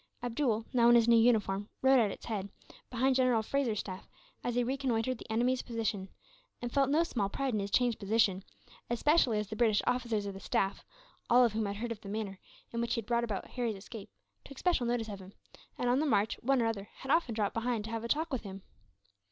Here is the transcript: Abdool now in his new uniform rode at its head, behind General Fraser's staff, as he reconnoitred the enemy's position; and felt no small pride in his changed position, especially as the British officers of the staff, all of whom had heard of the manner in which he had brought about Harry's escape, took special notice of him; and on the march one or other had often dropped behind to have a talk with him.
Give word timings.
Abdool 0.23 0.65
now 0.73 0.89
in 0.89 0.95
his 0.95 1.07
new 1.07 1.15
uniform 1.19 1.69
rode 1.83 1.99
at 1.99 2.09
its 2.09 2.25
head, 2.25 2.49
behind 2.89 3.15
General 3.15 3.43
Fraser's 3.43 3.81
staff, 3.81 4.09
as 4.43 4.55
he 4.55 4.63
reconnoitred 4.63 5.19
the 5.19 5.31
enemy's 5.31 5.61
position; 5.61 6.09
and 6.59 6.71
felt 6.71 6.89
no 6.89 7.03
small 7.03 7.29
pride 7.29 7.53
in 7.53 7.59
his 7.59 7.69
changed 7.69 7.99
position, 7.99 8.43
especially 8.89 9.37
as 9.37 9.49
the 9.49 9.55
British 9.55 9.83
officers 9.85 10.25
of 10.25 10.33
the 10.33 10.39
staff, 10.39 10.83
all 11.29 11.45
of 11.45 11.53
whom 11.53 11.67
had 11.67 11.75
heard 11.75 11.91
of 11.91 12.01
the 12.01 12.09
manner 12.09 12.39
in 12.71 12.81
which 12.81 12.95
he 12.95 13.01
had 13.01 13.05
brought 13.05 13.23
about 13.23 13.45
Harry's 13.51 13.75
escape, 13.75 14.09
took 14.43 14.57
special 14.57 14.87
notice 14.87 15.07
of 15.07 15.19
him; 15.19 15.33
and 15.77 15.87
on 15.87 15.99
the 15.99 16.07
march 16.07 16.35
one 16.41 16.63
or 16.63 16.65
other 16.65 16.89
had 16.95 17.11
often 17.11 17.35
dropped 17.35 17.53
behind 17.53 17.83
to 17.83 17.91
have 17.91 18.03
a 18.03 18.07
talk 18.07 18.33
with 18.33 18.41
him. 18.41 18.63